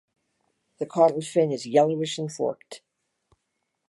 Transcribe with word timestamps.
The 0.79 0.87
caudal 0.87 1.21
fin 1.21 1.51
is 1.51 1.67
yellowish 1.67 2.17
and 2.17 2.31
forked. 2.31 2.81